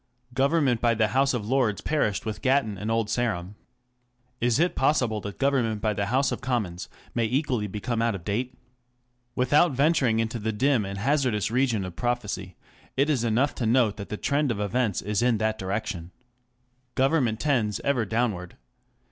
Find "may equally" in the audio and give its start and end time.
7.13-7.67